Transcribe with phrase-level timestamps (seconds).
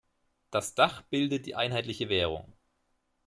[0.49, 2.51] Das Dach bildet die einheitliche Währung.